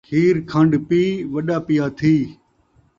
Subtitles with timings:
[0.07, 1.03] کھیر کھن٘ڈ پی،
[1.33, 2.15] وݙا پیا تھی